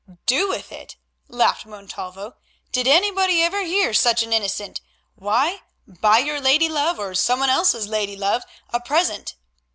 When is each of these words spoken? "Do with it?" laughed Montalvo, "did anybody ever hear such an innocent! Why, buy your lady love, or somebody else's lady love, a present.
"Do 0.25 0.49
with 0.49 0.71
it?" 0.71 0.95
laughed 1.27 1.67
Montalvo, 1.67 2.33
"did 2.71 2.87
anybody 2.87 3.43
ever 3.43 3.61
hear 3.63 3.93
such 3.93 4.23
an 4.23 4.33
innocent! 4.33 4.81
Why, 5.13 5.61
buy 5.85 6.17
your 6.17 6.41
lady 6.41 6.69
love, 6.69 6.97
or 6.97 7.13
somebody 7.13 7.51
else's 7.51 7.85
lady 7.85 8.15
love, 8.15 8.41
a 8.73 8.79
present. 8.79 9.35